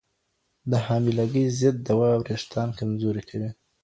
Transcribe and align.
د 0.71 0.71
حاملګي 0.85 1.45
ضد 1.59 1.75
دوا 1.87 2.09
وریښتان 2.17 2.69
کمزوري 2.79 3.23
کوي. 3.29 3.49